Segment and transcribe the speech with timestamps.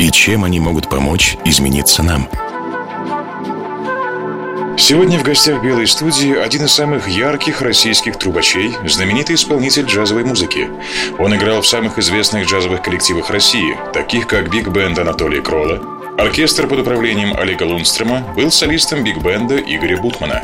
[0.00, 2.26] и чем они могут помочь измениться нам.
[4.78, 10.70] Сегодня в гостях Белой студии один из самых ярких российских трубачей, знаменитый исполнитель джазовой музыки.
[11.18, 16.68] Он играл в самых известных джазовых коллективах России, таких как Биг Бенд Анатолия Крола, Оркестр
[16.68, 20.42] под управлением Олега Лунстрема был солистом биг-бенда Игоря Бутмана.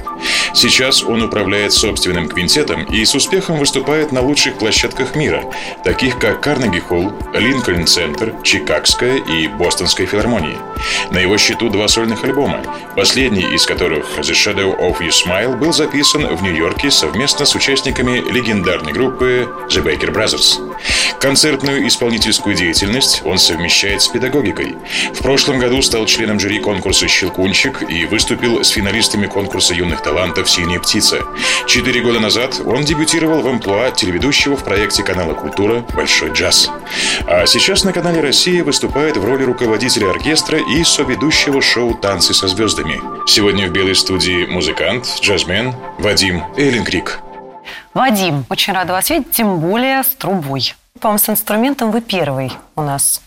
[0.55, 5.45] Сейчас он управляет собственным квинтетом и с успехом выступает на лучших площадках мира,
[5.85, 10.57] таких как Карнеги Холл, Линкольн Центр, Чикагская и Бостонская филармонии.
[11.11, 12.63] На его счету два сольных альбома,
[12.95, 18.23] последний из которых «The Shadow of Your Smile» был записан в Нью-Йорке совместно с участниками
[18.33, 20.75] легендарной группы The Baker Brothers.
[21.21, 24.77] Концертную исполнительскую деятельность он совмещает с педагогикой.
[25.13, 30.51] В прошлом году стал членом жюри конкурса «Щелкунчик» и выступил с финалистами конкурса юных талантов
[30.51, 31.23] «Синяя птица».
[31.67, 35.85] Четыре года назад он дебютировал в амплуа телеведущего в проекте канала «Культура.
[35.95, 36.71] Большой джаз».
[37.27, 42.49] А сейчас на канале «Россия» выступает в роли руководителя оркестра и соведущего шоу «Танцы со
[42.49, 43.01] звездами».
[43.29, 47.21] Сегодня в белой студии музыкант, джазмен Вадим Эйленкрик.
[47.93, 50.75] Вадим, очень рада вас видеть, тем более с трубой.
[51.01, 53.21] По-моему, с инструментом вы первый у нас.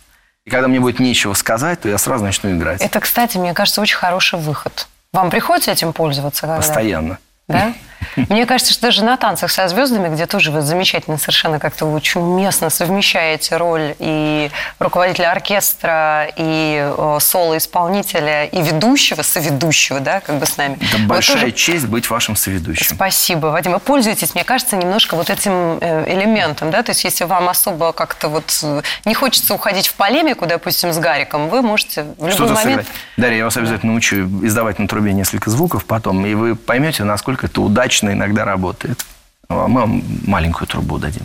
[0.46, 2.82] И когда мне будет нечего сказать, то я сразу начну играть.
[2.82, 4.88] Это, кстати, мне кажется, очень хороший выход.
[5.14, 6.42] Вам приходится этим пользоваться?
[6.42, 6.58] Когда?
[6.58, 7.18] Постоянно.
[7.50, 7.74] Да?
[8.16, 12.22] Мне кажется, что даже на танцах со звездами, где тоже вы замечательно совершенно как-то очень
[12.22, 20.58] уместно совмещаете роль и руководителя оркестра, и соло-исполнителя, и ведущего, соведущего, да, как бы с
[20.58, 20.78] нами.
[20.82, 21.52] Это большая тоже...
[21.52, 22.96] честь быть вашим соведущим.
[22.96, 23.74] Спасибо, Вадим.
[23.74, 27.94] Вы пользуетесь, мне кажется, немножко вот этим э, элементом, да, то есть если вам особо
[27.94, 32.48] как-то вот э, не хочется уходить в полемику, допустим, с Гариком, вы можете в любой
[32.50, 32.82] момент...
[32.82, 32.88] Сыграть.
[33.18, 34.16] Дарья, я вас обязательно научу
[34.46, 39.06] издавать на трубе несколько звуков потом, и вы поймете, насколько это удачно иногда работает.
[39.48, 41.24] А мы вам маленькую трубу дадим.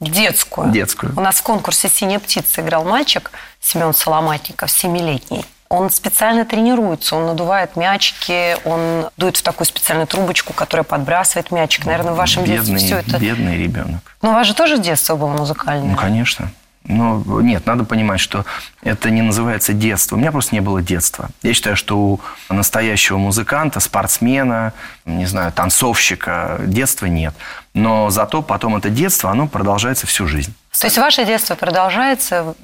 [0.00, 0.70] Детскую?
[0.70, 1.12] Детскую.
[1.16, 3.30] У нас в конкурсе «Синяя птица» играл мальчик
[3.60, 5.44] Семен Соломатников, семилетний.
[5.68, 11.86] Он специально тренируется, он надувает мячики, он дует в такую специальную трубочку, которая подбрасывает мячик.
[11.86, 13.18] Наверное, в вашем бедный, детстве все это...
[13.18, 14.00] Бедный ребенок.
[14.20, 15.92] Но у вас же тоже детство было музыкальное?
[15.92, 16.50] Ну, конечно.
[16.84, 18.44] Но нет, надо понимать, что
[18.82, 20.16] это не называется детство.
[20.16, 21.28] У меня просто не было детства.
[21.42, 24.72] Я считаю, что у настоящего музыканта, спортсмена,
[25.04, 27.34] не знаю, танцовщика детства нет.
[27.74, 30.54] Но зато потом это детство, оно продолжается всю жизнь.
[30.78, 32.54] То есть ваше детство продолжается?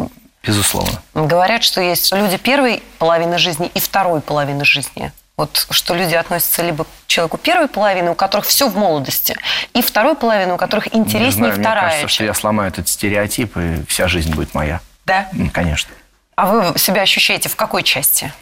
[0.43, 1.03] Безусловно.
[1.15, 5.13] Говорят, что есть люди первой половины жизни и второй половины жизни.
[5.39, 9.37] Вот что люди относятся либо к человеку первой половины, у которых все в молодости,
[9.73, 11.83] и второй половины, у которых интереснее знаю, вторая.
[11.83, 14.81] Мне кажется, что я сломаю этот стереотип, и вся жизнь будет моя.
[15.07, 15.29] Да?
[15.53, 15.95] Конечно.
[16.35, 18.33] А вы себя ощущаете в какой части?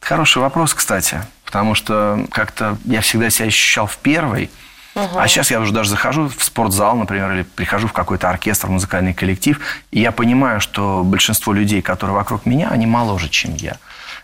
[0.00, 1.22] Хороший вопрос, кстати.
[1.44, 4.50] Потому что как-то я всегда себя ощущал в первой,
[4.96, 5.20] Угу.
[5.20, 9.14] А сейчас я уже даже захожу в спортзал, например, или прихожу в какой-то оркестр, музыкальный
[9.14, 9.60] коллектив,
[9.92, 13.76] и я понимаю, что большинство людей, которые вокруг меня, они моложе, чем я.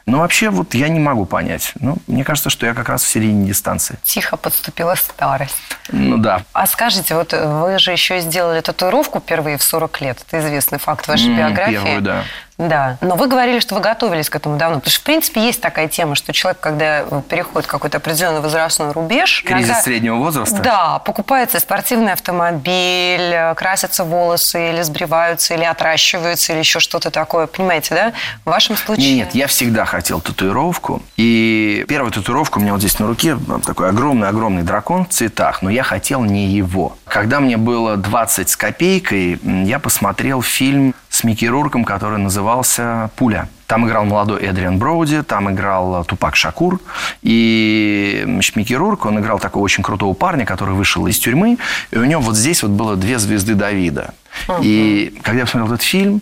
[0.06, 1.72] Но вообще вот я не могу понять.
[1.81, 3.99] Ну, мне кажется, что я как раз в середине дистанции.
[4.05, 5.56] Тихо подступила старость.
[5.91, 6.43] Ну да.
[6.53, 10.19] А скажите, вот вы же еще сделали татуировку впервые в 40 лет.
[10.27, 11.72] Это известный факт вашей mm, биографии.
[11.72, 12.25] Первую, да.
[12.59, 14.77] Да, но вы говорили, что вы готовились к этому давно.
[14.77, 19.43] Потому что, в принципе, есть такая тема, что человек, когда переходит какой-то определенный возрастной рубеж...
[19.47, 20.62] Кризис иногда, среднего возраста?
[20.62, 27.47] Да, покупается спортивный автомобиль, красятся волосы, или сбриваются, или отращиваются, или еще что-то такое.
[27.47, 28.12] Понимаете, да?
[28.44, 29.17] В вашем случае...
[29.17, 31.03] Нет, я всегда хотел татуировку.
[31.17, 33.37] И первая татуировка у меня вот здесь на руке
[33.67, 36.97] такой огромный-огромный дракон в цветах, но я хотел не его.
[37.05, 43.49] Когда мне было 20 с копейкой, я посмотрел фильм с Микки Рурком, который назывался «Пуля».
[43.67, 46.79] Там играл молодой Эдриан Броуди, там играл Тупак Шакур.
[47.23, 51.56] И Микки Рурк, он играл такого очень крутого парня, который вышел из тюрьмы.
[51.91, 54.12] И у него вот здесь вот было две звезды Давида.
[54.46, 54.61] Uh-huh.
[54.62, 56.20] И когда я посмотрел этот фильм,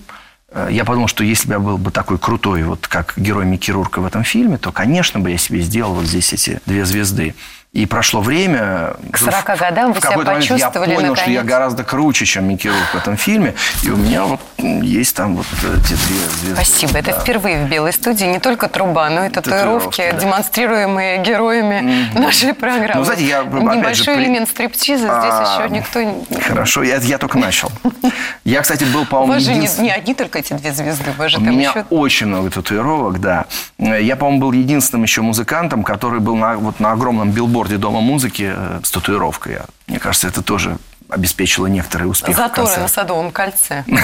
[0.50, 3.72] э, я подумал, что если бы я был бы такой крутой, вот как герой Микки
[3.72, 7.34] Рурка в этом фильме, то, конечно бы, я себе сделал вот здесь эти две звезды.
[7.74, 8.94] И прошло время.
[9.10, 11.52] К 40 годам вы в себя момент я почувствовали, понял, что я наконец.
[11.52, 13.54] гораздо круче, чем Микки Рук в этом фильме.
[13.82, 16.54] И у меня вот есть там вот эти две звезды.
[16.54, 16.98] Спасибо.
[17.00, 17.18] Это Да.
[17.20, 20.18] впервые в белой студии не только труба, но и татуировки, Татуировки, да.
[20.20, 22.92] демонстрируемые героями нашей программы.
[22.94, 26.40] Ну, знаете, я, же, Небольшой при- элемент стриптиза здесь А, еще никто не...
[26.42, 27.72] Хорошо, я, я только начал.
[28.44, 31.10] Я, кстати, был, У по-моему, вас же не, единственный- не одни только эти две звезды,
[31.10, 31.84] у вас же У там меня еще...
[31.90, 33.46] очень много татуировок, да.
[33.78, 38.52] Я, по-моему, был единственным еще музыкантом, который был на, вот на огромном билборде Дома музыки
[38.54, 39.58] э, с татуировкой.
[39.86, 40.78] Мне кажется, это тоже
[41.08, 42.36] обеспечило некоторый успех.
[42.36, 43.84] Заторы на Садовом кольце.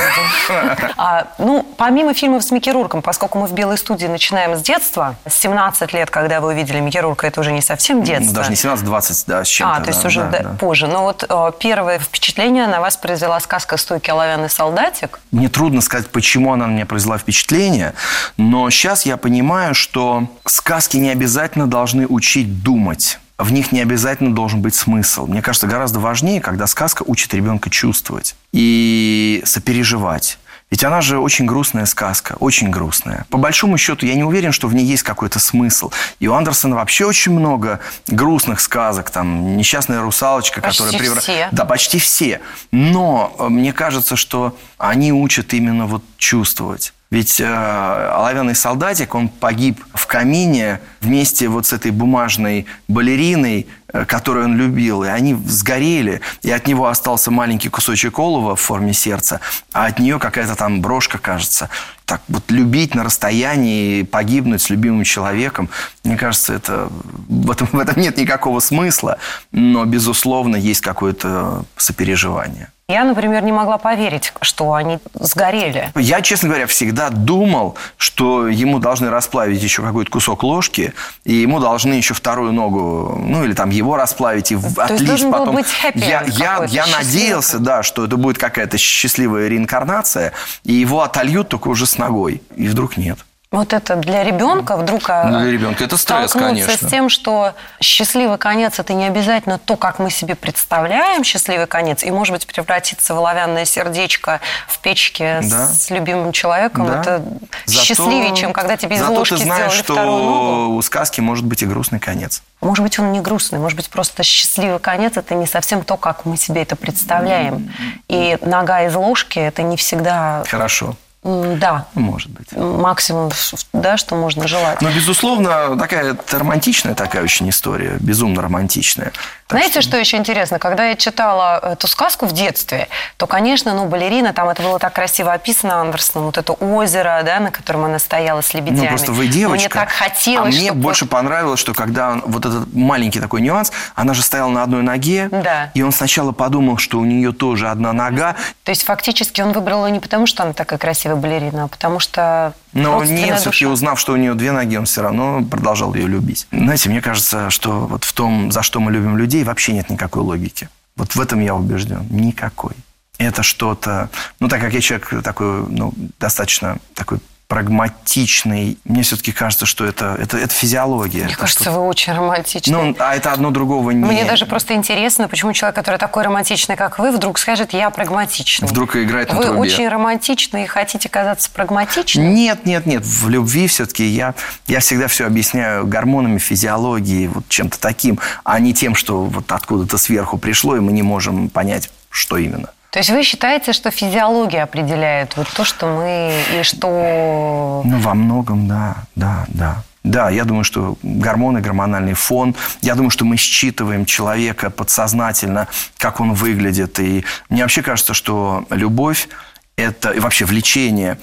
[0.97, 5.17] А, ну, помимо фильмов с Микки Рурком, поскольку мы в «Белой студии» начинаем с детства,
[5.27, 8.27] с 17 лет, когда вы увидели Микки Рурка, это уже не совсем детство.
[8.27, 9.77] Ну, даже не 17-20, да, с чем-то.
[9.77, 10.57] А, то есть да, уже да.
[10.59, 10.87] позже.
[10.89, 15.21] Но вот э, первое впечатление на вас произвела сказка «Стойкий оловянный солдатик».
[15.31, 17.95] Мне трудно сказать, почему она на меня произвела впечатление,
[18.37, 23.19] но сейчас я понимаю, что сказки не обязательно должны учить думать.
[23.41, 25.27] В них не обязательно должен быть смысл.
[25.27, 30.39] Мне кажется, гораздо важнее, когда сказка учит ребенка чувствовать и сопереживать.
[30.71, 33.27] Ведь она же очень грустная сказка, очень грустная.
[33.29, 35.91] По большому счету, я не уверен, что в ней есть какой-то смысл.
[36.21, 39.11] И у Андерсона вообще очень много грустных сказок.
[39.11, 41.01] Там «Несчастная русалочка», Почти которая...
[41.01, 41.49] превра- все.
[41.51, 42.41] Да, почти все.
[42.71, 46.93] Но э, мне кажется, что они учат именно вот чувствовать.
[47.11, 54.05] Ведь э, оловянный солдатик, он погиб в камине вместе вот с этой бумажной балериной, э,
[54.05, 55.03] которую он любил.
[55.03, 56.21] И они сгорели.
[56.43, 59.41] И от него остался маленький кусочек олова в форме сердца,
[59.73, 61.69] а от нее какая-то там брошка, кажется.
[62.05, 65.69] Так вот любить на расстоянии, погибнуть с любимым человеком,
[66.05, 66.91] мне кажется, это,
[67.29, 69.19] в, этом, в этом нет никакого смысла.
[69.51, 72.69] Но, безусловно, есть какое-то сопереживание.
[72.91, 75.93] Я, например, не могла поверить, что они сгорели.
[75.95, 80.93] Я, честно говоря, всегда думал, что ему должны расплавить еще какой-то кусок ложки,
[81.25, 85.23] и ему должны еще вторую ногу, ну или там его расплавить и То есть отлить
[85.23, 85.55] был потом.
[85.55, 90.33] быть happy я, я, я надеялся, да, что это будет какая-то счастливая реинкарнация,
[90.65, 92.43] и его отольют только уже с ногой.
[92.57, 93.19] И вдруг нет.
[93.53, 96.73] Вот это для ребенка вдруг а, Ну, для ребенка это стресс, конечно.
[96.73, 102.05] с тем, что счастливый конец это не обязательно то, как мы себе представляем счастливый конец,
[102.05, 104.39] и может быть превратиться в оловянное сердечко
[104.69, 105.67] в печке Да.
[105.67, 106.87] с любимым человеком.
[106.87, 107.01] Да.
[107.01, 107.25] Это
[107.65, 110.75] Зато- счастливее, чем когда тебе из зато ложки ты знаешь, сделали что вторую ногу.
[110.77, 112.45] у сказки может быть и грустный конец.
[112.61, 116.25] Может быть, он не грустный, может быть, просто счастливый конец это не совсем то, как
[116.25, 117.73] мы себе это представляем.
[118.07, 122.51] И нога из ложки это не всегда, Хорошо, да, может быть.
[122.53, 123.31] максимум,
[123.75, 124.81] да, что можно желать.
[124.81, 129.13] Но, безусловно, такая романтичная такая очень история, безумно романтичная.
[129.47, 129.97] Так Знаете, что...
[129.99, 130.59] еще интересно?
[130.59, 132.89] Когда я читала эту сказку в детстве,
[133.19, 137.41] то, конечно, ну, балерина, там это было так красиво описано Андерсоном, вот это озеро, да,
[137.41, 138.81] на котором она стояла с лебедями.
[138.83, 139.59] Ну, просто вы девочка.
[139.61, 143.43] Мне так хотелось, А мне чтобы больше понравилось, что когда он- вот этот маленький такой
[143.43, 145.71] нюанс, она же стояла на одной ноге, Да.
[145.75, 149.85] и он сначала подумал, что у нее тоже одна нога, То есть, фактически, он выбрал
[149.87, 153.99] ее не потому, что она такая красивая балерина, а потому что но нет, все-таки узнав,
[153.99, 156.47] что у нее две ноги, он все равно продолжал ее любить.
[156.53, 160.23] Знаете, мне кажется, что вот в том, за что мы любим людей, вообще нет никакой
[160.23, 160.69] логики.
[160.97, 162.07] Вот в этом я убежден.
[162.11, 162.75] Никакой.
[163.19, 164.09] Это что-то...
[164.39, 167.19] Ну, так как я человек такой, ну, достаточно такой
[167.51, 171.25] прагматичный, мне все-таки кажется, что это, это, это физиология.
[171.25, 172.73] Мне Это кажется, что-то- вы очень романтичны.
[172.73, 174.05] Ну, а это одно другого не...
[174.05, 178.69] Мне даже просто интересно, почему человек, который такой романтичный, как вы, вдруг скажет, я прагматичный.
[178.69, 179.59] Вдруг играет на Вы трубе.
[179.59, 182.33] очень романтичны и хотите казаться прагматичным?
[182.33, 183.05] Нет, нет, нет.
[183.05, 184.35] В любви все-таки я,
[184.69, 189.99] я всегда все объясняю гормонами, физиологией, вот чем-то таким, а не тем, что вот откуда-то
[189.99, 192.71] сверху пришло, и мы не можем понять, что именно.
[192.91, 197.83] То есть вы считаете, что физиология определяет вот то, что мы и что...
[197.85, 199.83] Ну, во многом, да, да, да.
[200.03, 202.57] Да, я думаю, что гормоны, гормональный фон.
[202.81, 205.69] Я думаю, что мы считываем человека подсознательно,
[205.99, 206.99] как он выглядит.
[206.99, 209.29] И мне вообще кажется, что любовь
[209.77, 211.19] это, и вообще влечение,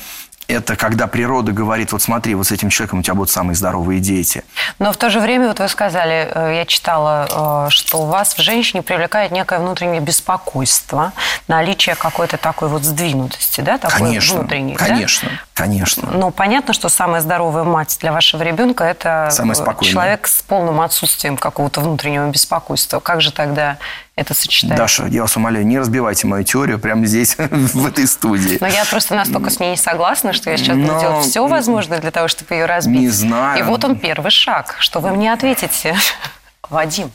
[0.48, 4.00] это когда природа говорит, вот смотри, вот с этим человеком у тебя будут самые здоровые
[4.00, 4.44] дети.
[4.80, 8.42] Но в то же время, вот вы сказали, э, я читала, э, что вас в
[8.42, 11.12] женщине привлекает некое внутреннее беспокойство,
[11.48, 14.76] наличие какой-то такой вот сдвинутости, да, такой Конечно, внутренней.
[14.78, 14.86] да?
[14.86, 16.10] конечно, конечно.
[16.12, 21.36] Но понятно, что самая здоровая мать для вашего ребенка– это э, человек с полным отсутствием
[21.36, 23.00] какого-то внутреннего беспокойства.
[23.02, 23.78] Как же тогда
[24.18, 24.78] это сочетается?
[24.78, 28.58] Даша, я вас умоляю, не разбивайте мою теорию прямо здесь, в этой студии.
[28.60, 32.02] Но я просто настолько с ней не согласна, что я сейчас буду делать все возможное
[32.02, 33.00] для того, чтобы ее разбить.
[33.00, 33.60] Не знаю.
[33.60, 34.76] И вот он первый шаг.
[34.80, 35.96] Что вы мне ответите,
[36.70, 37.12] Вадим?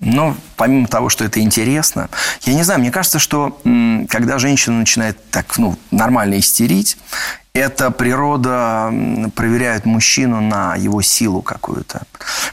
[0.00, 2.08] Но помимо того, что это интересно,
[2.42, 3.60] я не знаю, мне кажется, что
[4.08, 6.96] когда женщина начинает так, ну, нормально истерить,
[7.58, 8.92] Это природа
[9.34, 12.02] проверяет мужчину на его силу какую-то.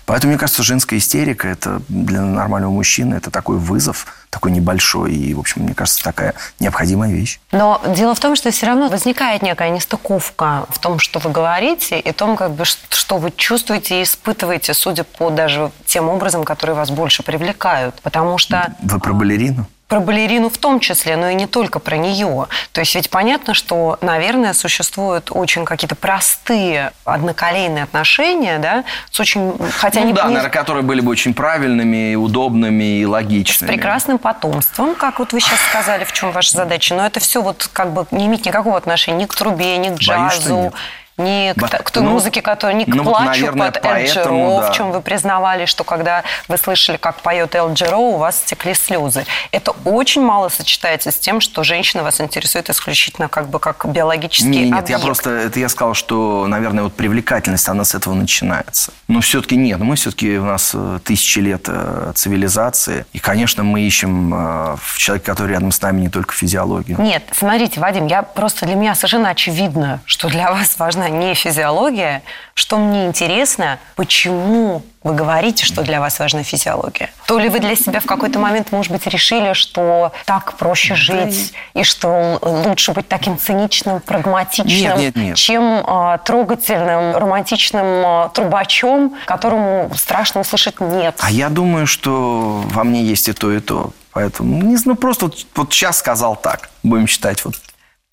[0.07, 5.13] Поэтому, мне кажется, женская истерика– это для нормального мужчины это такой вызов, такой небольшой.
[5.13, 7.39] И, в общем, мне кажется, такая необходимая вещь.
[7.51, 12.00] Но дело в том, что все равно возникает некая нестыковка в том, что вы говорите,
[12.00, 16.75] и том, как бы, что вы чувствуете и испытываете, судя по даже тем образом, которые
[16.75, 18.01] вас больше привлекают.
[18.01, 18.74] Потому что...
[18.81, 19.67] Вы про балерину?
[19.87, 22.47] Про балерину в том числе, но и не только про нее.
[22.71, 29.53] То есть ведь понятно, что, наверное, существуют очень какие-то простые одноколейные отношения, да, с очень...
[29.77, 30.29] Хотя ну, не, да, не...
[30.29, 33.69] наверное, которые были бы очень правильными, удобными и логичными.
[33.69, 36.95] С прекрасным потомством, как вот вы сейчас сказали, в чем ваша задача.
[36.95, 39.99] Но это все вот как бы не имеет никакого отношения ни к трубе, ни к
[39.99, 40.55] джазу.
[40.55, 40.73] Боюсь,
[41.17, 44.72] не к, к той ну, музыке, которая не к ну, плачу наверное, под Элджеро, да.
[44.72, 49.25] в чем вы признавали, что когда вы слышали, как поет Элджеро, у вас стекли слезы.
[49.51, 54.50] Это очень мало сочетается с тем, что женщина вас интересует исключительно как бы как биологический
[54.50, 54.89] нет, объект.
[54.89, 58.91] Нет, я просто, это я сказал, что, наверное, вот привлекательность, она с этого начинается.
[59.07, 63.81] Но все-таки нет, мы все-таки, у нас э, тысячи лет э, цивилизации, и, конечно, мы
[63.81, 67.00] ищем э, в человеке, который рядом с нами, не только физиологию.
[67.00, 72.24] Нет, смотрите, Вадим, я просто для меня совершенно очевидно, что для вас важна не физиология.
[72.53, 77.09] Что мне интересно, почему вы говорите, что для вас важна физиология?
[77.27, 81.53] То ли вы для себя в какой-то момент, может быть, решили, что так проще жить,
[81.74, 81.81] да.
[81.81, 85.38] и что лучше быть таким циничным, прагматичным, нет, нет, нет.
[85.38, 91.15] чем э, трогательным, романтичным э, трубачом, которому страшно услышать «нет».
[91.19, 93.91] А я думаю, что во мне есть и то, и то.
[94.12, 96.69] Поэтому, не знаю, просто вот, вот сейчас сказал так.
[96.83, 97.55] Будем считать вот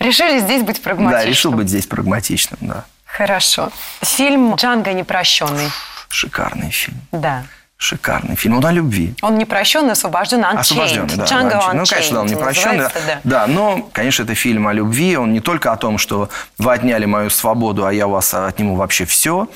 [0.03, 1.23] Решили здесь быть прагматичным.
[1.23, 2.85] Да, решил быть здесь прагматичным, да.
[3.05, 3.71] Хорошо.
[4.03, 5.71] Фильм «Джанго непрощенный».
[6.09, 6.99] Шикарный фильм.
[7.13, 7.45] Да.
[7.77, 8.57] Шикарный фильм.
[8.57, 9.15] Он о любви.
[9.23, 10.59] Он непрощенный, освобожден, unchained.
[10.59, 11.25] Освобожденный, да.
[11.25, 11.75] Django Unchained.
[11.75, 12.79] Ну, конечно, да, он непрощенный.
[12.79, 13.21] Да.
[13.25, 15.17] да, но, конечно, это фильм о любви.
[15.17, 16.29] Он не только о том, что
[16.59, 19.49] вы отняли мою свободу, а я у вас отниму вообще все.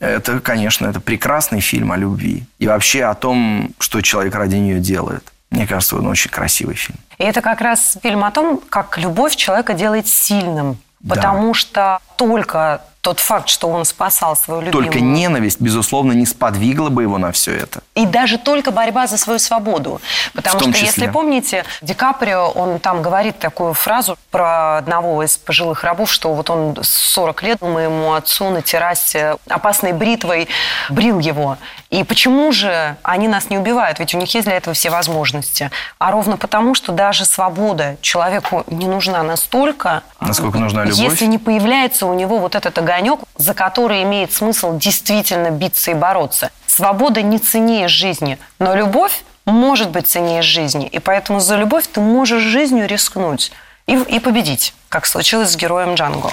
[0.00, 2.44] Это, конечно, это прекрасный фильм о любви.
[2.58, 5.30] И вообще о том, что человек ради нее делает.
[5.50, 6.98] Мне кажется, он очень красивый фильм.
[7.18, 10.78] И это как раз фильм о том, как любовь человека делает сильным.
[11.00, 11.14] Да.
[11.16, 14.86] Потому что только тот факт, что он спасал свою любимую...
[14.86, 17.82] Только ненависть, безусловно, не сподвигла бы его на все это.
[17.94, 20.00] И даже только борьба за свою свободу.
[20.32, 20.86] Потому что, числе.
[20.86, 26.32] если помните, Ди Каприо, он там говорит такую фразу про одного из пожилых рабов, что
[26.32, 30.48] вот он 40 лет моему отцу на террасе опасной бритвой
[30.88, 31.58] брил его.
[31.90, 33.98] И почему же они нас не убивают?
[33.98, 35.70] Ведь у них есть для этого все возможности.
[35.98, 40.98] А ровно потому, что даже свобода человеку не нужна настолько, насколько нужна любовь.
[40.98, 45.94] Если не появляется у него вот этот огонек, за который имеет смысл действительно биться и
[45.94, 46.50] бороться.
[46.66, 50.86] Свобода не ценнее жизни, но любовь может быть ценнее жизни.
[50.86, 53.52] И поэтому за любовь ты можешь жизнью рискнуть
[53.86, 56.30] и, и победить, как случилось с героем Джанго.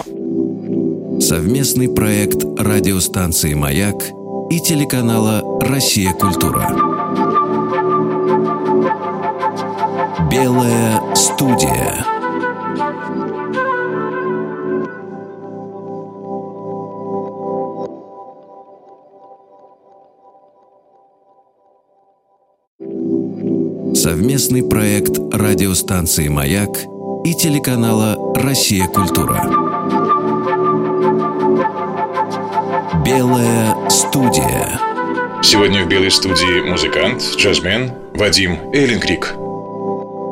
[1.21, 3.95] Совместный проект радиостанции «Маяк»
[4.49, 6.13] и телеканала «Россия.
[6.13, 6.67] Культура».
[10.31, 12.20] Белая студия.
[24.01, 26.69] Совместный проект радиостанции «Маяк»
[27.23, 28.87] и телеканала «Россия.
[28.87, 29.43] Культура».
[33.05, 34.79] Белая студия.
[35.43, 39.35] Сегодня в белой студии музыкант, джазмен Вадим Эллинкрик.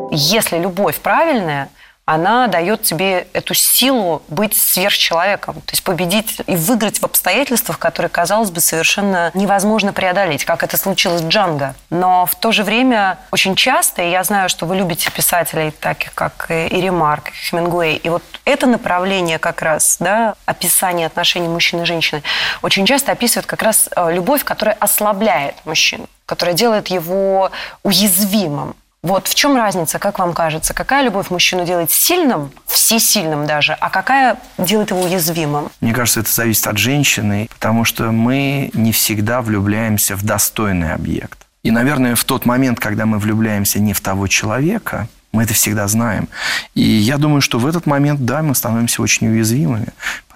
[0.10, 1.70] Если любовь правильная,
[2.10, 8.10] она дает тебе эту силу быть сверхчеловеком, то есть победить и выиграть в обстоятельствах, которые,
[8.10, 11.76] казалось бы, совершенно невозможно преодолеть, как это случилось с Джанго.
[11.92, 16.16] Но в то же время очень часто, и я знаю, что вы любите писателей, таких
[16.16, 21.84] как и Ремарк, и Хемингуэй, и вот это направление как раз, да, описание отношений мужчины
[21.84, 22.24] и женщины,
[22.64, 27.52] очень часто описывает как раз э, любовь, которая ослабляет мужчину, которая делает его
[27.84, 28.76] уязвимым.
[29.02, 30.74] Вот в чем разница, как вам кажется?
[30.74, 35.70] Какая любовь мужчину делает сильным, всесильным даже, а какая делает его уязвимым?
[35.80, 41.48] Мне кажется, это зависит от женщины, потому что мы не всегда влюбляемся в достойный объект.
[41.64, 45.88] И, наверное, в тот момент, когда мы влюбляемся не в того человека, мы это всегда
[45.88, 46.28] знаем.
[46.74, 49.88] И я думаю, что в этот момент, да, мы становимся очень уязвимыми.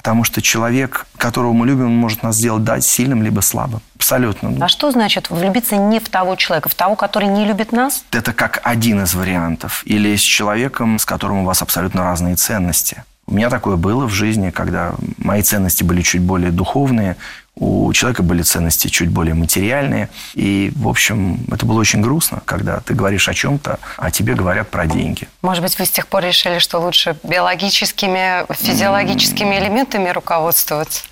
[0.04, 3.80] Потому что человек, которого мы любим, он может нас сделать да, сильным либо слабым.
[3.96, 4.54] Абсолютно.
[4.64, 8.04] А что значит влюбиться не в того человека, в того, который не любит нас?
[8.12, 9.82] Это как один из вариантов.
[9.86, 13.06] Или с человеком, с которым у вас абсолютно разные ценности.
[13.34, 17.18] У меня такое было в жизни, когда мои ценности были чуть более духовные,
[17.56, 20.10] У человека были ценности чуть более материальные.
[20.36, 24.70] И, в общем, это было очень грустно, когда ты говоришь о чем-то, а тебе говорят
[24.70, 25.28] про деньги.
[25.42, 31.04] Может быть, вы с тех пор решили, что лучше биологическими, физиологическими элементами руководствоваться?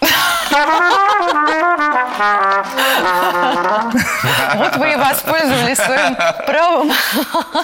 [4.56, 6.90] Вот вы и воспользовались своим правом.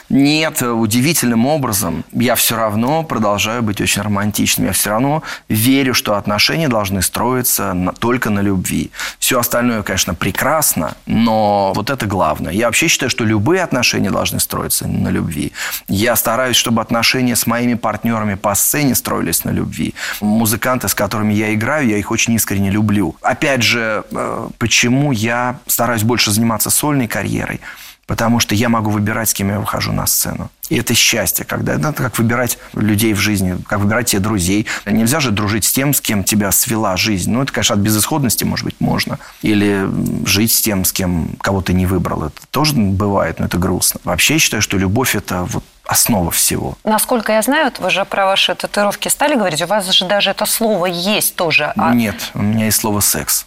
[0.08, 4.66] Нет, удивительным образом я все равно продолжаю быть очень романтичным.
[4.66, 8.90] Я все равно верю, что отношения должны строиться на, только на любви.
[9.18, 12.52] Все остальное, конечно, прекрасно, но вот это главное.
[12.52, 15.52] Я вообще считаю, что любые отношения должны строиться на любви.
[15.88, 19.94] Я стараюсь, чтобы отношения с моими партнерами по сцене строились на любви.
[20.20, 23.16] Музыканты, с которыми я играю, я их очень искренне люблю.
[23.22, 27.60] Опять же, э, почему я стараюсь больше заниматься сольной карьерой?
[28.06, 30.50] Потому что я могу выбирать, с кем я выхожу на сцену.
[30.68, 34.66] И это счастье, когда это как выбирать людей в жизни, как выбирать себе друзей.
[34.86, 37.30] Нельзя же дружить с тем, с кем тебя свела жизнь.
[37.30, 39.18] Ну, это, конечно, от безысходности, может быть, можно.
[39.42, 39.88] Или
[40.26, 42.24] жить с тем, с кем кого ты не выбрал.
[42.24, 44.00] Это тоже бывает, но это грустно.
[44.04, 46.76] Вообще, я считаю, что любовь– это вот основа всего.
[46.84, 50.46] Насколько я знаю, вы же про ваши татуировки стали говорить, у вас же даже это
[50.46, 51.72] слово есть тоже.
[51.76, 51.94] А...
[51.94, 53.46] Нет, у меня есть слово «секс».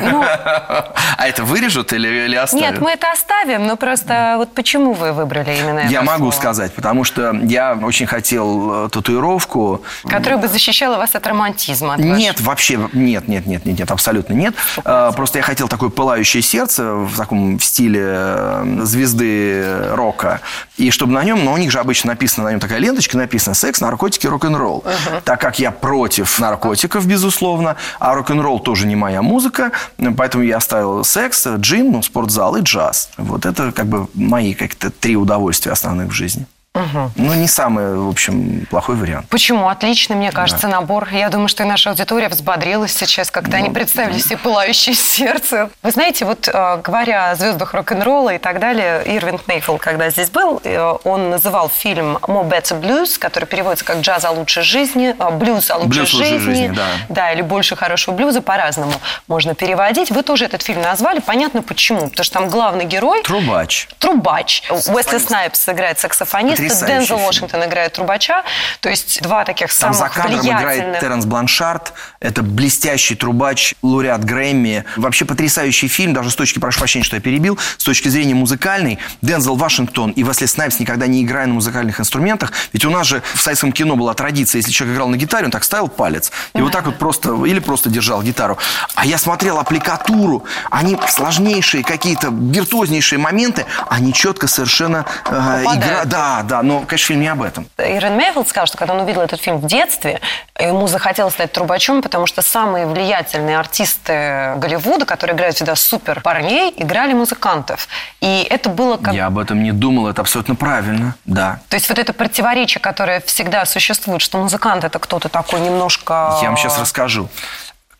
[0.00, 2.72] Ну, а это вырежут или, или оставят?
[2.72, 6.74] Нет, мы это оставим, но просто вот почему вы выбрали именно это Я могу сказать,
[6.74, 9.82] потому что я очень хотел э, татуировку.
[10.04, 11.94] Которая бы защищала вас от романтизма.
[11.94, 12.46] От нет, вашего...
[12.46, 14.54] вообще, нет, нет, нет, нет, нет, абсолютно нет.
[14.74, 15.12] Супер.
[15.12, 20.40] Просто я хотел такое пылающее сердце в таком в стиле э, звезды рока.
[20.76, 23.54] И чтобы на нем, но у них же обычно написано, на нем такая ленточка написана
[23.54, 24.78] «секс, наркотики, рок-н-ролл».
[24.78, 25.20] Угу.
[25.24, 29.72] Так как я против наркотиков, безусловно, а рок-н-ролл тоже не моя музыка,
[30.16, 33.10] поэтому я оставил секс, джим, ну, спортзал и джаз.
[33.16, 36.46] Вот это как бы мои как-то три удовольствия основных в жизни.
[36.72, 37.10] Угу.
[37.16, 39.26] Ну, не самый, в общем, плохой вариант.
[39.28, 39.68] Почему?
[39.68, 40.76] Отличный, мне кажется, да.
[40.76, 41.08] набор.
[41.10, 45.70] Я думаю, что и наша аудитория взбодрилась сейчас, когда ну, они представили себе пылающее сердце.
[45.82, 50.30] Вы знаете, вот э, говоря о звездах рок-н-ролла и так далее, Ирвин Мейфилл, когда здесь
[50.30, 55.16] был, э, он называл фильм «More Better Blues», который переводится как «Джаз о лучшей жизни»,
[55.18, 56.38] э, «Блюз о лучшей Блюз жизни».
[56.38, 56.86] жизни да.
[57.08, 58.92] да, или «Больше хорошего блюза» по-разному
[59.26, 60.12] можно переводить.
[60.12, 61.18] Вы тоже этот фильм назвали.
[61.18, 62.10] Понятно почему.
[62.10, 63.24] Потому что там главный герой...
[63.24, 63.88] Трубач.
[63.98, 64.62] Трубач.
[64.70, 67.26] Уэсли Снайпс играет саксофонист Потрясающий Дензел фильм.
[67.26, 68.42] Вашингтон играет трубача.
[68.80, 70.76] То есть два таких Там самых за кадром влиятельных...
[70.76, 71.92] играет Теренс Бланшард.
[72.20, 74.84] Это блестящий трубач, лауреат Грэмми.
[74.96, 78.98] Вообще потрясающий фильм, даже с точки, прошу прощения, что я перебил, с точки зрения музыкальной.
[79.22, 82.52] Дензел Вашингтон и Весли Снайпс никогда не играя на музыкальных инструментах.
[82.72, 85.50] Ведь у нас же в советском кино была традиция, если человек играл на гитаре, он
[85.50, 86.30] так ставил палец.
[86.54, 86.64] И да.
[86.64, 88.58] вот так вот просто, или просто держал гитару.
[88.94, 90.44] А я смотрел аппликатуру.
[90.70, 96.08] Они сложнейшие какие-то, виртуознейшие моменты, они четко совершенно э, играют.
[96.08, 97.68] Да, да, но конечно, фильм не об этом.
[97.78, 100.20] Ирен Мейфилд сказал, что когда он увидел этот фильм в детстве,
[100.58, 106.74] ему захотелось стать трубачом, потому что самые влиятельные артисты Голливуда, которые играют всегда супер парней,
[106.76, 107.88] играли музыкантов.
[108.20, 109.14] И это было как...
[109.14, 111.60] Я об этом не думал, это абсолютно правильно, да.
[111.68, 116.36] То есть вот это противоречие, которое всегда существует, что музыкант это кто-то такой немножко...
[116.42, 117.28] Я вам сейчас расскажу.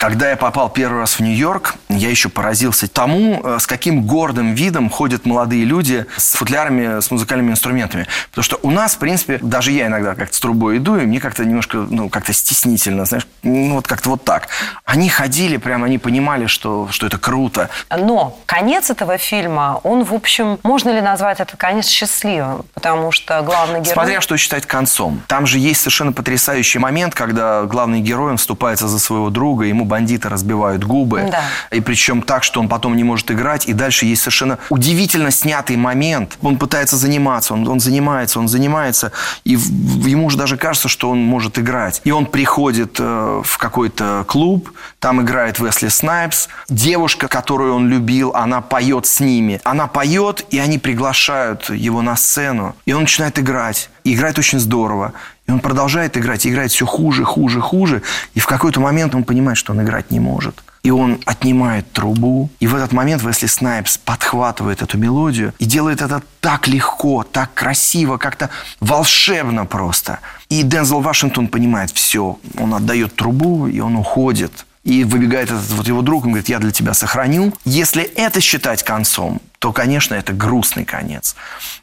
[0.01, 4.55] Когда я попал первый раз в Нью-Йорк, я еще поразился тому, э, с каким гордым
[4.55, 8.07] видом ходят молодые люди с футлярами, с музыкальными инструментами.
[8.31, 11.21] Потому что у нас, в принципе, даже я иногда как-то с трубой иду, и мне
[11.21, 14.49] как-то немножко, ну, как-то стеснительно, знаешь, ну, вот как-то вот так.
[14.87, 17.69] Они ходили, прямо они понимали, что, что это круто.
[17.95, 22.65] Но конец этого фильма, он, в общем, можно ли назвать это конец счастливым?
[22.73, 23.93] Потому что главный герой...
[23.93, 25.21] Смотря что считать концом.
[25.27, 29.90] Там же есть совершенно потрясающий момент, когда главный герой, он вступается за своего друга, ему
[29.91, 31.29] бандиты разбивают губы.
[31.31, 31.43] Да.
[31.77, 33.67] И причем так, что он потом не может играть.
[33.67, 36.39] И дальше есть совершенно удивительно снятый момент.
[36.41, 39.13] Он пытается заниматься, он, он занимается, он занимается.
[39.45, 42.01] И в, ему уже даже кажется, что он может играть.
[42.05, 46.49] И он приходит э, в какой-то клуб, там играет Весли Снайпс.
[46.69, 49.61] Девушка, которую он любил, она поет с ними.
[49.65, 52.77] Она поет, и они приглашают его на сцену.
[52.87, 53.91] И он начинает играть.
[54.05, 55.13] И играет очень здорово.
[55.51, 58.03] И он продолжает играть, играет все хуже, хуже, хуже.
[58.35, 60.63] И в какой-то момент он понимает, что он играть не может.
[60.85, 62.51] И он отнимает трубу.
[62.61, 67.53] И в этот момент Весли Снайпс подхватывает эту мелодию и делает это так легко, так
[67.53, 70.21] красиво, как-то волшебно просто.
[70.51, 72.39] И Дензел Вашингтон понимает все.
[72.57, 74.67] Он отдает трубу, и он уходит.
[74.85, 77.53] И выбегает этот вот его друг, он говорит, я для тебя сохранил.
[77.65, 81.35] Если это считать концом, то, конечно, это грустный конец.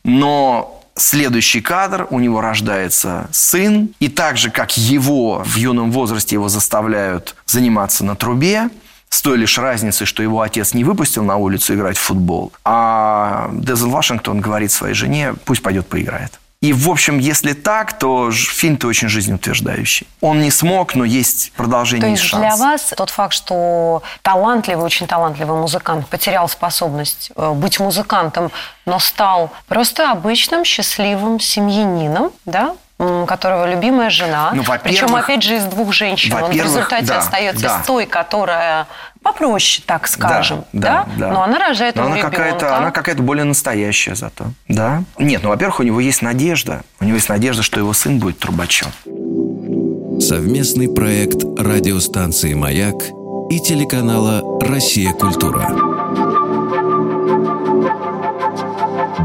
[0.06, 6.36] Но Следующий кадр, у него рождается сын, и так же, как его в юном возрасте
[6.36, 8.70] его заставляют заниматься на трубе,
[9.10, 13.50] с той лишь разницей, что его отец не выпустил на улицу играть в футбол, а
[13.54, 16.40] Дезел Вашингтон говорит своей жене, пусть пойдет поиграет.
[16.60, 20.08] И, в общем, если так, то фильм-то очень жизнеутверждающий.
[20.22, 22.42] Он не смог, но есть продолжение То есть шанс.
[22.42, 28.52] для вас тот факт, что талантливый, очень талантливый музыкант потерял способность э, быть музыкантом,
[28.88, 34.52] но стал просто обычным счастливым семьянином, да, которого любимая жена.
[34.54, 36.34] Ну, Причем, опять же, из двух женщин.
[36.34, 37.82] Он в результате да, остается да.
[37.82, 38.88] с той, которая
[39.22, 41.06] попроще, так скажем, да?
[41.18, 41.28] да?
[41.28, 41.32] да.
[41.32, 45.04] Но она рожает Но она какая-то, она какая-то более настоящая зато, да?
[45.18, 46.82] Нет, ну, во-первых, у него есть надежда.
[47.00, 48.92] У него есть надежда, что его сын будет трубачом.
[50.20, 52.96] Совместный проект радиостанции «Маяк»
[53.52, 55.12] и телеканала «Россия.
[55.14, 55.70] Культура».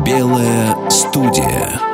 [0.05, 1.92] Белая студия.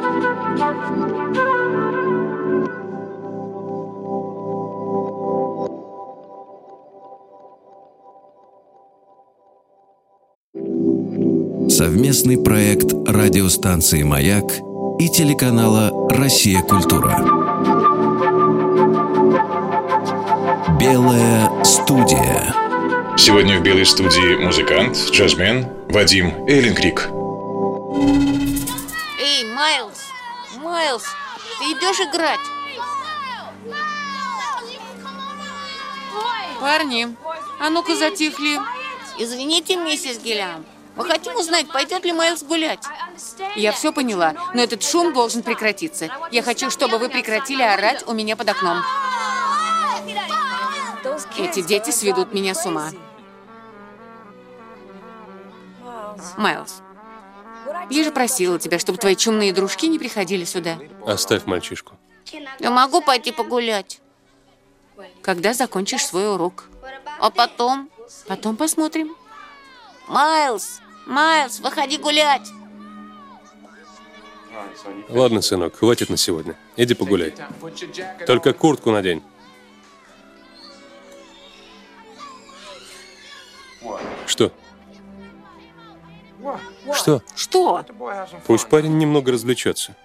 [11.79, 14.47] Совместный проект радиостанции «Маяк»
[14.99, 16.61] и телеканала «Россия.
[16.61, 17.21] Культура».
[20.81, 22.53] Белая студия.
[23.17, 27.11] Сегодня в белой студии музыкант, джазмен Вадим Эйленкрик.
[29.21, 29.99] Эй, Майлз!
[30.57, 31.05] Майлз!
[31.61, 32.41] Ты идешь играть?
[36.61, 37.07] Парни,
[37.61, 38.59] а ну-ка затихли.
[39.21, 40.65] Извините, миссис Гиллиам,
[40.99, 42.85] мы хотим узнать, пойдет ли Майлз гулять.
[43.55, 46.11] Я все поняла, но этот шум должен прекратиться.
[46.33, 48.83] Я хочу, чтобы вы прекратили орать у меня под окном.
[51.39, 52.91] Эти дети сведут меня с ума.
[56.37, 56.83] Майлз,
[57.91, 60.79] я же просила тебя, чтобы твои чумные дружки не приходили сюда.
[61.07, 61.97] Оставь мальчишку.
[62.59, 64.01] Я могу пойти погулять.
[65.23, 66.65] Когда закончишь свой урок.
[67.21, 67.89] А потом?
[68.27, 69.15] Потом посмотрим.
[70.09, 72.53] Майлз, Майлз, выходи гулять.
[75.09, 76.55] Ладно, сынок, хватит на сегодня.
[76.77, 77.35] Иди погуляй.
[78.27, 79.23] Только куртку надень.
[84.27, 84.53] Что?
[86.95, 87.23] Что?
[87.35, 87.87] Что?
[88.47, 89.97] Пусть парень немного развлечется.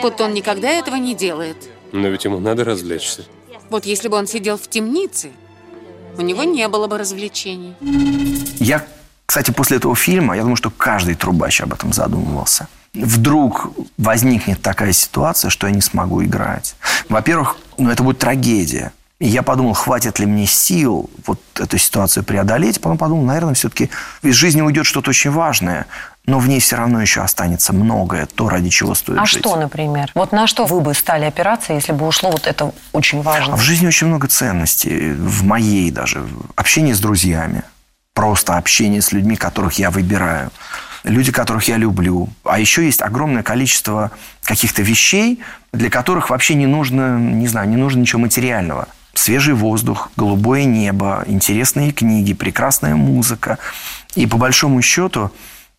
[0.00, 1.56] Вот он никогда этого не делает.
[1.90, 3.24] Но ведь ему надо развлечься.
[3.68, 5.32] Вот если бы он сидел в темнице,
[6.16, 7.74] у него не было бы развлечений.
[8.58, 8.84] Я,
[9.26, 12.68] кстати, после этого фильма, я думаю, что каждый трубач об этом задумывался.
[12.94, 16.74] Вдруг возникнет такая ситуация, что я не смогу играть.
[17.08, 18.92] Во-первых, ну, это будет трагедия.
[19.20, 22.80] И я подумал, хватит ли мне сил вот эту ситуацию преодолеть.
[22.80, 23.90] Потом подумал, наверное, все-таки
[24.22, 25.86] из жизни уйдет что-то очень важное
[26.28, 29.38] но в ней все равно еще останется многое, то, ради чего стоит а жить.
[29.38, 30.10] А что, например?
[30.14, 33.54] Вот на что вы бы стали опираться, если бы ушло вот это очень важно?
[33.54, 36.22] А в жизни очень много ценностей, в моей даже.
[36.54, 37.62] Общение с друзьями,
[38.12, 40.50] просто общение с людьми, которых я выбираю
[41.02, 42.28] люди, которых я люблю.
[42.44, 44.10] А еще есть огромное количество
[44.42, 45.40] каких-то вещей,
[45.72, 48.88] для которых вообще не нужно, не знаю, не нужно ничего материального.
[49.14, 53.56] Свежий воздух, голубое небо, интересные книги, прекрасная музыка.
[54.14, 55.30] И по большому счету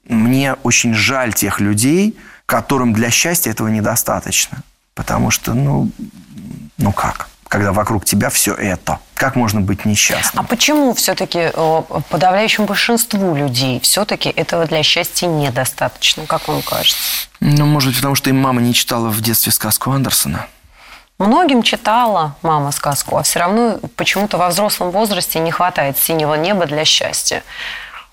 [0.09, 4.63] мне очень жаль тех людей, которым для счастья этого недостаточно.
[4.95, 5.89] Потому что, ну,
[6.77, 7.29] ну как?
[7.47, 8.99] Когда вокруг тебя все это.
[9.15, 10.43] Как можно быть несчастным?
[10.43, 17.27] А почему все-таки э, подавляющему большинству людей все-таки этого для счастья недостаточно, как вам кажется?
[17.39, 20.47] Ну, может быть, потому что им мама не читала в детстве сказку Андерсона.
[21.17, 26.65] Многим читала мама сказку, а все равно почему-то во взрослом возрасте не хватает синего неба
[26.65, 27.43] для счастья.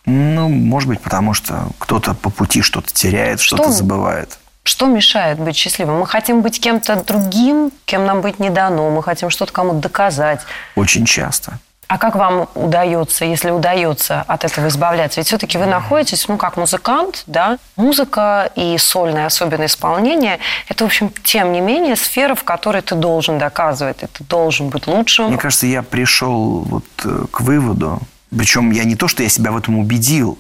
[0.07, 4.39] Ну, может быть, потому что кто-то по пути что-то теряет, что-то что, забывает.
[4.63, 5.99] Что мешает быть счастливым?
[5.99, 8.89] Мы хотим быть кем-то другим, кем нам быть не дано.
[8.91, 10.41] Мы хотим что-то кому-то доказать.
[10.77, 11.59] Очень часто.
[11.89, 15.21] А как вам удается, если удается от этого избавляться?
[15.21, 17.59] Ведь все-таки вы находитесь, ну, как музыкант, да?
[17.77, 22.97] Музыка и сольное особенное исполнение– это, в общем, тем не менее, сфера, в которой ты
[22.97, 25.27] должен доказывать, ты должен быть лучшим.
[25.27, 28.01] Мне кажется, я пришел вот э, к выводу,
[28.37, 30.39] причем я не то, что я себя в этом убедил,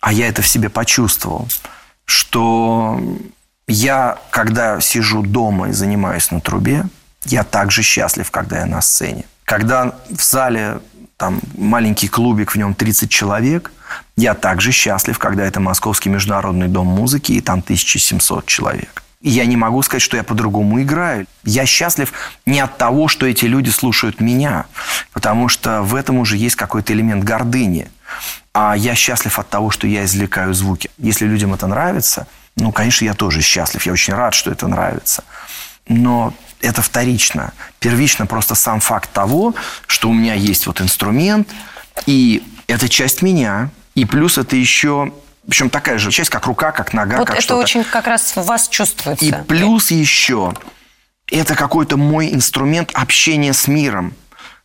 [0.00, 1.48] а я это в себе почувствовал,
[2.04, 3.00] что
[3.66, 6.84] я, когда сижу дома и занимаюсь на трубе,
[7.24, 9.24] я также счастлив, когда я на сцене.
[9.44, 10.80] Когда в зале
[11.16, 13.72] там маленький клубик, в нем 30 человек,
[14.16, 19.03] я также счастлив, когда это Московский международный дом музыки, и там 1700 человек.
[19.24, 21.26] И я не могу сказать, что я по-другому играю.
[21.44, 22.12] Я счастлив
[22.44, 24.66] не от того, что эти люди слушают меня,
[25.14, 27.90] потому что в этом уже есть какой-то элемент гордыни.
[28.52, 30.90] А я счастлив от того, что я извлекаю звуки.
[30.98, 33.86] Если людям это нравится, ну, конечно, я тоже счастлив.
[33.86, 35.24] Я очень рад, что это нравится.
[35.88, 37.54] Но это вторично.
[37.80, 39.54] Первично просто сам факт того,
[39.86, 41.48] что у меня есть вот инструмент,
[42.04, 45.14] и это часть меня, и плюс это еще
[45.46, 47.60] Причем такая же часть, как рука, как нога, Вот как это что-то.
[47.60, 49.24] очень как раз в вас чувствуется.
[49.24, 50.54] И плюс еще,
[51.30, 54.14] это какой-то мой инструмент общения с миром.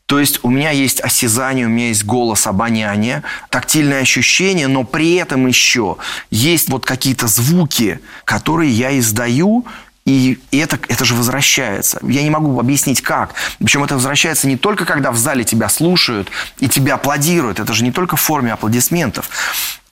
[0.05, 5.13] То есть у меня есть осязание, у меня есть голос, обоняние, тактильное ощущение, но при
[5.15, 5.97] этом еще
[6.31, 9.67] есть вот какие-то звуки, которые я издаю,
[10.05, 11.99] и это, это же возвращается.
[12.01, 13.35] Я не могу объяснить, как.
[13.59, 17.59] Причем это возвращается не только, когда в зале тебя слушают и тебя аплодируют.
[17.59, 19.29] Это же не только в форме аплодисментов.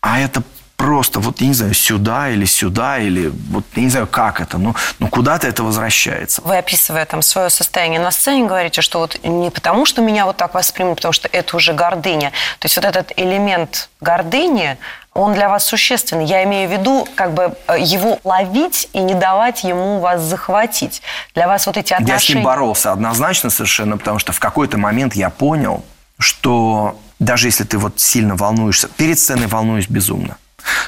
[0.01, 0.41] А это
[0.77, 4.57] просто, вот, я не знаю, сюда или сюда, или вот, я не знаю, как это,
[4.57, 6.41] но, но куда-то это возвращается.
[6.43, 10.37] Вы, описывая там свое состояние на сцене, говорите, что вот не потому, что меня вот
[10.37, 12.31] так воспримут, потому что это уже гордыня.
[12.59, 14.77] То есть вот этот элемент гордыни,
[15.13, 16.25] он для вас существенный.
[16.25, 21.01] Я имею в виду, как бы э, его ловить и не давать ему вас захватить.
[21.33, 22.13] Для вас вот эти отношения...
[22.13, 25.83] Я с ним боролся однозначно совершенно, потому что в какой-то момент я понял,
[26.19, 30.37] что даже если ты вот сильно волнуешься, перед сценой волнуюсь безумно,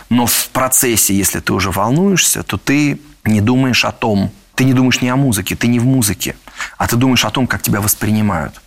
[0.10, 4.74] но в процессе, если ты уже волнуешься, то ты не думаешь о том, ты не
[4.74, 6.36] думаешь не о музыке, ты не в музыке,
[6.78, 8.62] а ты думаешь о том, как тебя воспринимают.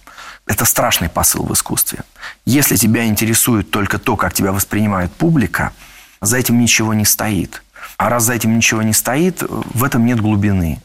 [0.47, 2.01] Это страшный посыл в искусстве.
[2.45, 5.73] Если тебя интересует только то, как тебя воспринимает публика,
[6.21, 7.63] за этим ничего не стоит.
[7.97, 10.81] А раз за этим ничего не стоит, в этом нет глубины.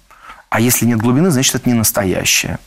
[0.50, 2.60] А если нет глубины, значит, это не настоящее.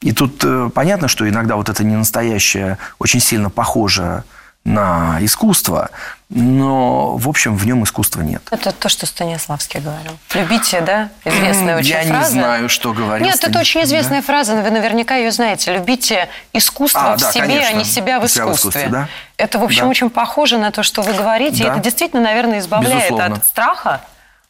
[0.00, 4.24] И тут э, понятно, что иногда вот это не настоящее очень сильно похоже
[4.64, 5.88] на искусство,
[6.28, 8.42] но, в общем, в нем искусства нет.
[8.50, 10.18] Это то, что Станиславский говорил.
[10.34, 11.08] Любите, да?
[11.24, 12.34] Известная очень Я фраза.
[12.34, 15.72] не знаю, что говорил Нет, это Станислав- очень известная фраза, но вы наверняка ее знаете.
[15.72, 17.68] Любите искусство А, в да, себе, конечно.
[17.70, 18.82] а не себя в Себя в искусстве.
[18.82, 19.08] искусстве, да.
[19.38, 19.88] Это, в общем, Да.
[19.88, 21.62] очень похоже на то, что вы говорите.
[21.62, 21.72] И Да.
[21.72, 23.36] это действительно, наверное, избавляет Безусловно.
[23.36, 24.00] от страха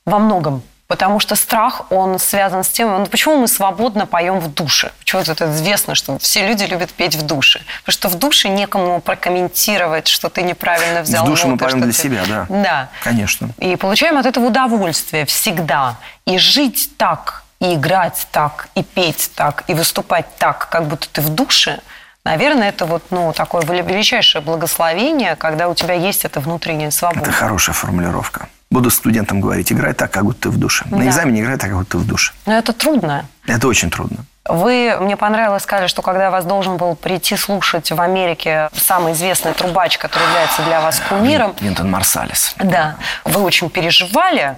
[0.04, 0.62] во многом.
[0.88, 4.90] Потому что страх, он связан с тем, ну, почему мы свободно поем в душе?
[5.00, 7.60] Почему это известно, что все люди любят петь в душе?
[7.84, 11.92] Потому что в душе некому прокомментировать, что ты неправильно взял В душе мы поем для
[11.92, 12.46] ты- себя, да.
[12.48, 12.88] Да.
[13.04, 13.50] Конечно.
[13.58, 15.96] И получаем от этого удовольствие всегда.
[16.24, 21.20] И жить так, и играть так, и петь так, и выступать так, как будто ты
[21.20, 21.80] в душе,
[22.24, 27.20] наверное, это вот, ну, такое величайшее благословение, когда у тебя есть эта внутренняя свобода.
[27.28, 28.48] Это хорошая формулировка.
[28.70, 30.84] Буду студентам говорить, играй так, как будто ты в душе.
[30.90, 31.06] На Да.
[31.06, 32.32] экзамене играй так, как будто ты в душе.
[32.44, 33.24] Но это трудно.
[33.46, 34.18] Это очень трудно.
[34.46, 39.52] Вы, мне понравилось, сказали, что когда вас должен был прийти слушать в Америке самый известный
[39.54, 42.54] трубач, который является для вас кумиром, Винтон Марсалис.
[42.58, 44.56] Да, вы очень переживали,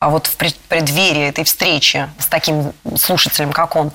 [0.00, 3.92] а вот в пред- преддверии этой встречи с таким слушателем, как он,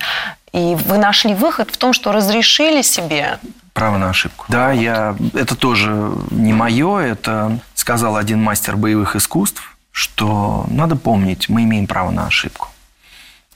[0.52, 3.38] и вы нашли выход в том, что разрешили себе
[3.74, 4.46] Право на ошибку.
[4.48, 5.16] Да, я...
[5.34, 5.90] это тоже
[6.30, 12.26] не мое, это сказал один мастер боевых искусств, что надо помнить, мы имеем право на
[12.26, 12.68] ошибку.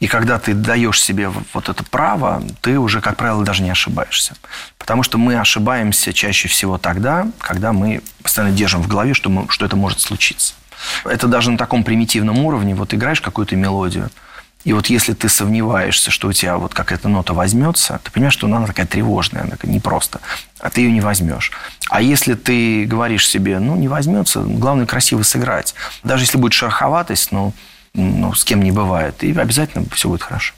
[0.01, 4.35] И когда ты даешь себе вот это право, ты уже, как правило, даже не ошибаешься.
[4.77, 9.49] Потому что мы ошибаемся чаще всего тогда, когда мы постоянно держим в голове, что, мы,
[9.49, 10.55] что это может случиться.
[11.05, 12.75] Это даже на таком примитивном уровне.
[12.77, 14.11] Вот играешь какую-то мелодию,
[14.69, 18.49] и вот если ты сомневаешься, что у тебя вот какая-то нота возьмется, ты понимаешь, что
[18.49, 20.21] она такая тревожная, она такая непросто,
[20.61, 21.53] а ты ее не возьмешь.
[21.89, 25.75] А если ты говоришь себе, ну, не возьмется, главное красиво сыграть.
[26.05, 27.55] Даже если будет шероховатость, ну,
[27.95, 30.53] ну, с кем не бывает, и обязательно все будет хорошо.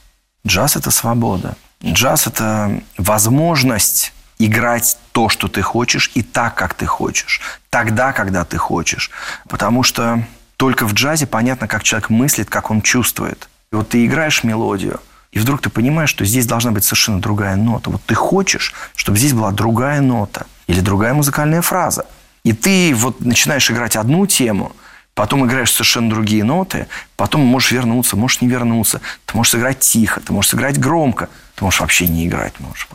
[0.44, 1.54] Джаз– это свобода.
[1.84, 7.40] Джаз– это возможность играть то, что ты хочешь, и так, как ты хочешь.
[7.68, 9.12] Тогда, когда ты хочешь.
[9.48, 10.24] Потому что
[10.56, 13.48] только в джазе понятно, как человек мыслит, как он чувствует.
[13.72, 15.00] И вот ты играешь мелодию,
[15.32, 17.90] и вдруг ты понимаешь, что здесь должна быть совершенно другая нота.
[17.90, 22.06] Вот ты хочешь, чтобы здесь была другая нота или другая музыкальная фраза.
[22.42, 24.72] И ты вот начинаешь играть одну тему,
[25.14, 29.00] потом играешь совершенно другие ноты, потом можешь вернуться, можешь не вернуться.
[29.26, 32.54] Ты можешь сыграть тихо, ты можешь сыграть громко, ты можешь вообще не играть.
[32.58, 32.88] Можешь.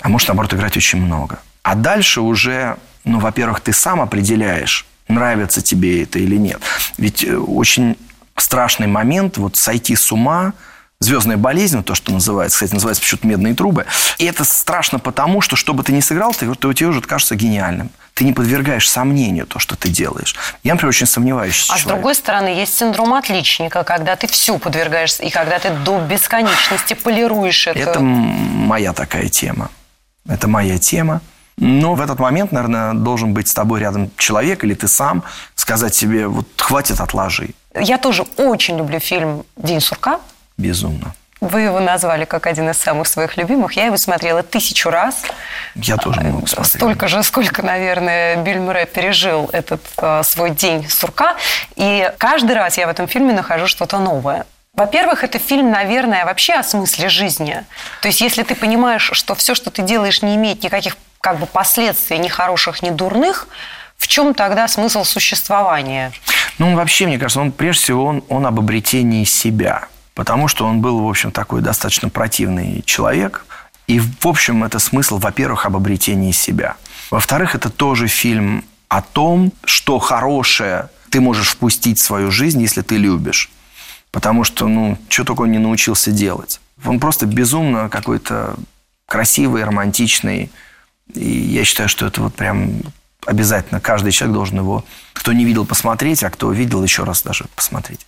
[0.00, 1.38] А можешь, наоборот, играть очень много.
[1.62, 6.60] А дальше уже, ну, во-первых, ты сам определяешь, нравится тебе это или нет.
[6.98, 7.96] Ведь э, очень
[8.40, 10.52] страшный момент вот сойти с ума,
[11.00, 13.86] звездная болезнь, вот то, что называется, кстати, называется почему-то медные трубы.
[14.18, 17.36] И это страшно потому, что что бы ты ни сыграл, ты, ты, тебе уже кажется
[17.36, 17.90] гениальным.
[18.14, 20.34] Ты не подвергаешь сомнению то, что ты делаешь.
[20.64, 21.68] Я, например, очень сомневаюсь.
[21.70, 26.00] А с другой стороны, есть синдром отличника, когда ты всю подвергаешься, и когда ты до
[26.00, 27.78] бесконечности полируешь это.
[27.78, 29.70] Это моя такая тема.
[30.28, 31.20] Это моя тема.
[31.58, 35.24] Но в этот момент, наверное, должен быть с тобой рядом человек или ты сам,
[35.54, 37.50] сказать себе, вот хватит, отложи.
[37.80, 40.20] Я тоже очень люблю фильм «День сурка».
[40.56, 41.14] Безумно.
[41.40, 43.74] Вы его назвали как один из самых своих любимых.
[43.74, 45.22] Я его смотрела тысячу раз.
[45.76, 46.80] Я тоже много смотрел.
[46.80, 51.36] Столько же, сколько, наверное, Биль Мюррей пережил этот э, свой день сурка.
[51.76, 54.46] И каждый раз я в этом фильме нахожу что-то новое.
[54.74, 57.64] Во-первых, это фильм, наверное, вообще о смысле жизни.
[58.02, 61.46] То есть, если ты понимаешь, что все, что ты делаешь, не имеет никаких как бы
[61.46, 63.48] последствий, ни хороших, ни дурных,
[63.96, 66.12] в чем тогда смысл существования?
[66.58, 69.88] Ну, вообще, мне кажется, он прежде всего он, он об обретении себя.
[70.14, 73.46] Потому что он был, в общем, такой достаточно противный человек.
[73.86, 76.76] И, в общем, это смысл, во-первых, об обретении себя.
[77.10, 82.82] Во-вторых, это тоже фильм о том, что хорошее ты можешь впустить в свою жизнь, если
[82.82, 83.50] ты любишь.
[84.10, 86.60] Потому что, ну, что только он не научился делать.
[86.84, 88.56] Он просто безумно какой-то
[89.06, 90.50] красивый, романтичный.
[91.14, 92.80] И я считаю, что это вот прям
[93.26, 97.46] обязательно каждый человек должен его, кто не видел, посмотреть, а кто видел, еще раз даже
[97.54, 98.06] посмотреть.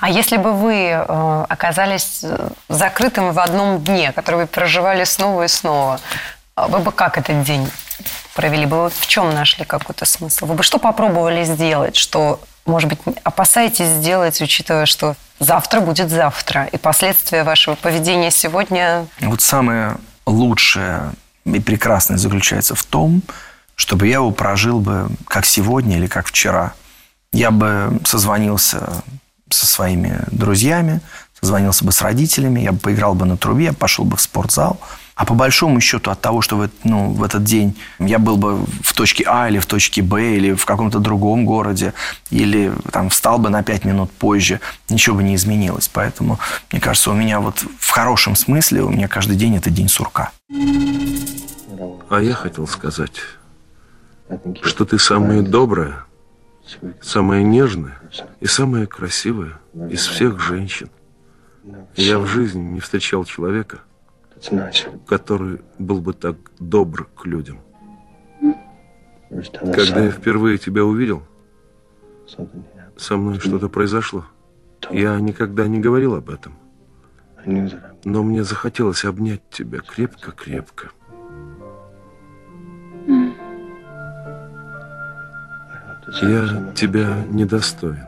[0.00, 5.44] А если бы вы э, оказались э, закрытым в одном дне, который вы проживали снова
[5.44, 6.00] и снова,
[6.54, 7.68] а вы бы как этот день
[8.34, 8.66] провели?
[8.66, 10.46] Бы вы в чем нашли какой-то смысл?
[10.46, 16.64] Вы бы что попробовали сделать, что, может быть, опасаетесь сделать, учитывая, что завтра будет завтра,
[16.64, 19.06] и последствия вашего поведения сегодня...
[19.20, 21.12] Вот самое лучшее
[21.44, 23.22] и прекрасное заключается в том,
[23.82, 26.74] чтобы я его прожил бы как сегодня или как вчера.
[27.32, 29.02] Я бы созвонился
[29.50, 31.00] со своими друзьями,
[31.40, 34.78] созвонился бы с родителями, я бы поиграл бы на трубе, пошел бы в спортзал.
[35.16, 38.64] А по большому счету от того, что в, ну, в этот день я был бы
[38.84, 41.92] в точке А или в точке Б, или в каком-то другом городе,
[42.30, 45.90] или там встал бы на пять минут позже, ничего бы не изменилось.
[45.92, 46.38] Поэтому,
[46.70, 50.30] мне кажется, у меня вот в хорошем смысле, у меня каждый день это день сурка.
[52.10, 53.14] А я хотел сказать,
[54.62, 56.06] что ты самая добрая,
[57.00, 57.98] самая нежная
[58.40, 60.90] и самая красивая из всех женщин.
[61.94, 63.80] Я в жизни не встречал человека,
[65.06, 67.60] который был бы так добр к людям.
[69.30, 71.22] Когда я впервые тебя увидел,
[72.96, 74.24] со мной что-то произошло.
[74.90, 76.54] Я никогда не говорил об этом.
[78.04, 80.90] Но мне захотелось обнять тебя крепко-крепко.
[86.20, 88.04] Я тебя недостоин.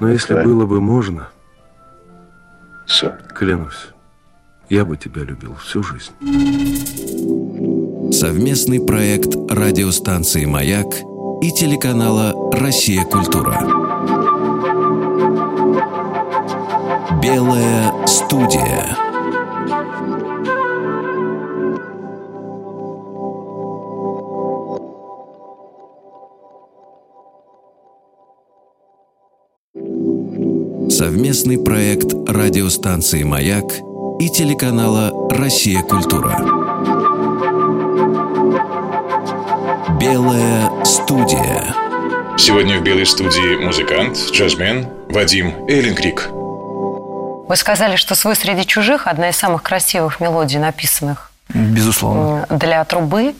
[0.00, 1.28] Но если было бы можно,
[3.34, 3.88] клянусь,
[4.68, 6.12] я бы тебя любил всю жизнь.
[8.12, 10.86] Совместный проект радиостанции «Маяк»
[11.42, 13.04] и телеканала «Россия.
[13.04, 13.60] Культура».
[17.22, 19.03] Белая студия.
[31.04, 33.64] Совместный проект радиостанции «Маяк»
[34.18, 35.82] и телеканала «Россия.
[35.82, 36.30] Культура».
[40.00, 41.74] Белая студия.
[42.38, 46.30] Сегодня в белой студии музыкант, джазмен Вадим Эйленкрик.
[46.30, 52.46] Вы сказали, что «Свой среди чужих»– одна из самых красивых мелодий, написанных Безусловно.
[52.48, 53.34] для трубы.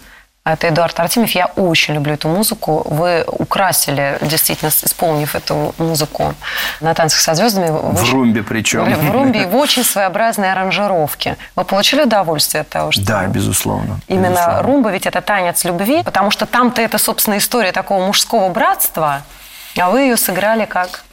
[0.46, 1.30] Это Эдуард Артемьев.
[1.30, 2.82] Я очень люблю эту музыку.
[2.84, 6.34] Вы украсили, действительно, исполнив эту музыку
[6.82, 7.70] на «Танцах со звездами».
[7.70, 8.12] В очень...
[8.12, 8.84] румбе причем.
[8.94, 11.38] В румбе и в очень своеобразной аранжировке.
[11.56, 13.02] Вы получили удовольствие от того, что...
[13.06, 14.00] Да, безусловно.
[14.06, 14.62] Именно безусловно.
[14.62, 19.22] румба, ведь это танец любви, потому что там-то это, собственно, история такого мужского братства,
[19.78, 21.04] а вы ее сыграли как...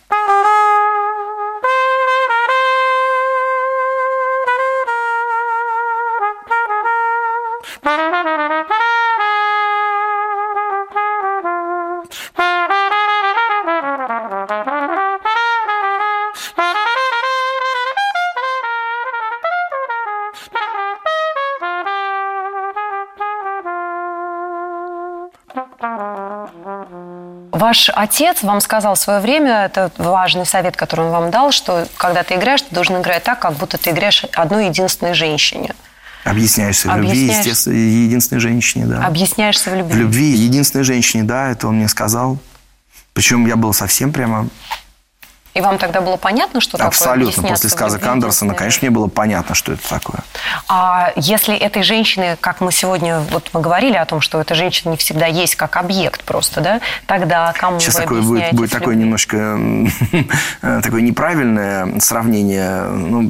[27.71, 31.87] Ваш отец вам сказал в свое время, это важный совет, который он вам дал, что
[31.95, 35.73] когда ты играешь, ты должен играть так, как будто ты играешь одной единственной женщине.
[36.25, 39.07] Объясняешься в любви, Объясняешь- естественно, единственной женщине, да.
[39.07, 39.93] Объясняешься в любви.
[39.93, 42.39] В любви единственной женщине, да, это он мне сказал.
[43.13, 44.49] Причем я был совсем прямо
[45.53, 49.53] И вам тогда было понятно, что такое абсолютно после сказок Андерсона, конечно, мне было понятно,
[49.53, 50.21] что это такое.
[50.69, 54.91] А если этой женщины, как мы сегодня, вот мы говорили о том, что эта женщина
[54.91, 58.95] не всегда есть как объект просто, да, тогда кому Сейчас вы такое будет, будет такое
[58.95, 59.59] немножко
[60.61, 62.83] такое неправильное сравнение.
[62.83, 63.29] Ну,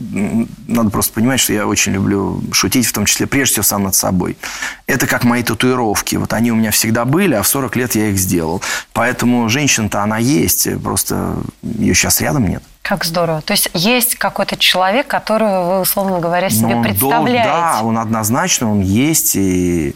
[0.67, 3.95] надо просто понимать, что я очень люблю шутить, в том числе прежде всего сам над
[3.95, 4.37] собой.
[4.85, 6.17] Это как мои татуировки.
[6.17, 8.61] Вот они у меня всегда были, а в 40 лет я их сделал.
[8.93, 12.63] Поэтому женщина-то она есть, просто ее сейчас рядом нет.
[12.81, 13.41] Как здорово.
[13.41, 17.43] То есть есть какой-то человек, которого вы, условно говоря, себе Но дол- представляете.
[17.49, 19.95] Да, он однозначно, он есть и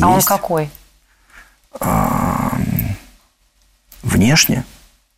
[0.00, 0.28] а он есть.
[0.28, 0.70] какой?
[4.02, 4.64] Внешне.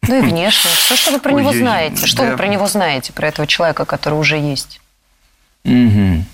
[0.09, 0.71] Ну и внешне.
[0.71, 2.07] Все, что вы про него знаете.
[2.07, 4.81] Что вы про него знаете, про этого человека, который уже есть?
[5.65, 6.27] Мгм.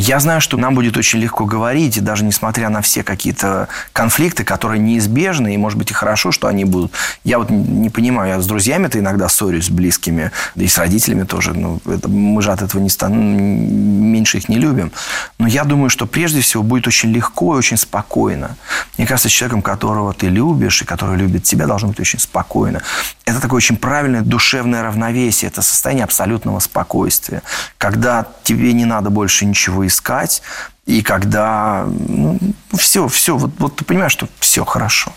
[0.00, 4.78] Я знаю, что нам будет очень легко говорить, даже несмотря на все какие-то конфликты, которые
[4.80, 6.92] неизбежны, и, может быть, и хорошо, что они будут.
[7.22, 11.24] Я вот не понимаю, я с друзьями-то иногда ссорюсь, с близкими, да и с родителями
[11.24, 11.52] тоже.
[11.52, 13.12] Ну, это, мы же от этого не стан...
[13.14, 14.90] меньше их не любим.
[15.38, 18.56] Но я думаю, что прежде всего будет очень легко и очень спокойно.
[18.96, 22.80] Мне кажется, с человеком, которого ты любишь и который любит тебя, должно быть очень спокойно.
[23.26, 27.42] Это такое очень правильное душевное равновесие, это состояние абсолютного спокойствия,
[27.76, 30.42] когда тебе не надо больше ничего искать,
[30.86, 32.38] и когда ну,
[32.72, 35.12] все, все, вот, вот ты понимаешь, что все хорошо.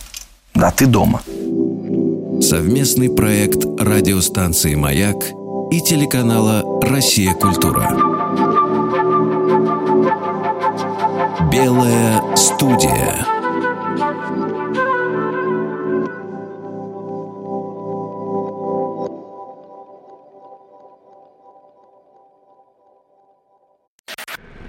[0.54, 1.22] Да, ты дома.
[2.42, 5.16] Совместный проект радиостанции «Маяк»
[5.72, 7.34] и телеканала «Россия.
[7.34, 7.90] Культура».
[11.52, 13.26] Белая студия.